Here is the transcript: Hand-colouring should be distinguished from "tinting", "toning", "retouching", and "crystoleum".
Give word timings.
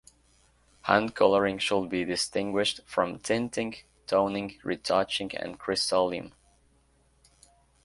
Hand-colouring 0.81 1.59
should 1.59 1.87
be 1.89 2.03
distinguished 2.03 2.79
from 2.87 3.19
"tinting", 3.19 3.75
"toning", 4.07 4.57
"retouching", 4.63 5.29
and 5.37 5.59
"crystoleum". 5.59 6.31